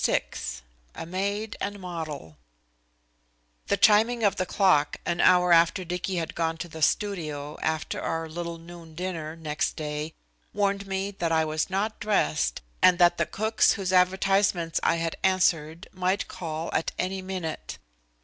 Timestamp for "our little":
8.01-8.57